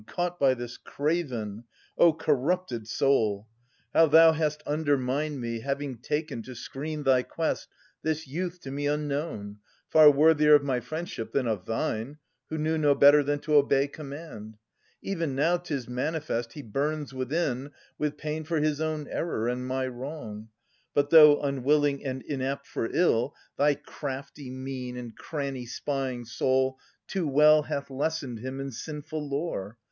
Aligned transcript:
Caught 0.07 0.39
by 0.39 0.55
this 0.55 0.77
craven! 0.77 1.63
O 1.95 2.11
corrupted 2.11 2.87
soul! 2.87 3.47
IO07 3.93 4.07
103S] 4.09 4.09
Philodetes 4.09 4.09
303 4.09 4.17
How 4.17 4.29
thou 4.31 4.31
hast 4.31 4.63
undermined 4.65 5.39
me, 5.39 5.59
having 5.59 5.97
taken 5.99 6.41
To 6.41 6.55
screen 6.55 7.03
thy 7.03 7.21
quest 7.21 7.67
this 8.01 8.25
youth 8.27 8.59
to 8.61 8.71
me 8.71 8.87
unknown, 8.87 9.57
Far 9.91 10.09
worthier 10.09 10.55
of 10.55 10.63
my 10.63 10.79
friendship 10.79 11.31
than 11.31 11.45
of 11.45 11.67
thine, 11.67 12.17
Who 12.49 12.57
knew 12.57 12.79
no 12.79 12.95
better 12.95 13.21
than 13.21 13.37
to 13.41 13.53
obey 13.53 13.87
command. 13.87 14.57
Even 15.03 15.35
now 15.35 15.57
'tis 15.57 15.87
manifest 15.87 16.53
he 16.53 16.63
burns 16.63 17.13
within 17.13 17.69
With 17.99 18.17
pain 18.17 18.43
for 18.43 18.59
his 18.59 18.81
own 18.81 19.07
error 19.07 19.47
and 19.47 19.67
my 19.67 19.85
wrong. 19.85 20.49
But, 20.95 21.11
though 21.11 21.39
unwilling 21.43 22.03
and 22.03 22.23
inapt 22.23 22.65
for 22.65 22.87
ill. 22.87 23.35
Thy 23.55 23.75
crafty, 23.75 24.49
mean, 24.49 24.97
and 24.97 25.15
cranny 25.15 25.67
spying 25.67 26.25
soul 26.25 26.79
Too 27.05 27.27
well 27.27 27.61
hath 27.61 27.91
lessoned 27.91 28.39
him 28.39 28.59
in 28.59 28.71
sinful 28.71 29.29
lore. 29.29 29.77